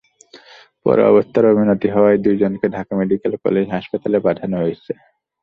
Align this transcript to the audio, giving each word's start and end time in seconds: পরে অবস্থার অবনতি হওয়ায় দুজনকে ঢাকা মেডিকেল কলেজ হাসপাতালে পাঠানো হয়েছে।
পরে 0.83 1.01
অবস্থার 1.03 1.45
অবনতি 1.51 1.87
হওয়ায় 1.95 2.19
দুজনকে 2.25 2.67
ঢাকা 2.75 2.93
মেডিকেল 2.99 3.33
কলেজ 3.43 3.65
হাসপাতালে 3.75 4.17
পাঠানো 4.25 4.55
হয়েছে। 4.63 4.91